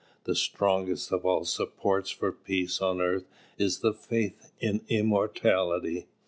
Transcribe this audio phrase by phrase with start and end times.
[0.23, 3.27] The strongest of all supports for peace on earth
[3.59, 6.07] is the faith in immortality.